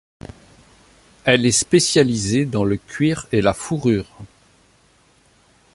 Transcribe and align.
Elle 1.25 1.45
est 1.45 1.51
spécialisée 1.51 2.45
dans 2.47 2.63
le 2.63 2.77
cuir 2.77 3.27
et 3.31 3.39
la 3.39 3.53
fourrure. 3.53 4.09